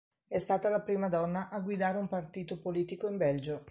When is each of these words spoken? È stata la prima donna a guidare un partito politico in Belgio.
È 0.27 0.39
stata 0.39 0.67
la 0.69 0.81
prima 0.81 1.09
donna 1.09 1.49
a 1.51 1.59
guidare 1.59 1.99
un 1.99 2.07
partito 2.07 2.57
politico 2.57 3.07
in 3.07 3.17
Belgio. 3.17 3.59